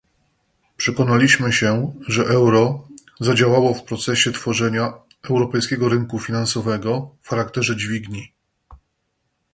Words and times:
Przekonaliśmy 0.77 1.53
się, 1.53 1.93
że 2.07 2.23
euro 2.25 2.87
zadziałało 3.19 3.73
w 3.73 3.83
procesie 3.83 4.31
tworzenia 4.31 4.93
europejskiego 5.29 5.89
rynku 5.89 6.19
finansowego 6.19 7.15
w 7.21 7.29
charakterze 7.29 7.75
dźwigni 7.75 8.33